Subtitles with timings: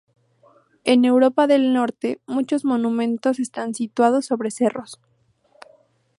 [0.83, 4.99] En Europa del Norte, muchos monumentos están situados sobre cerros.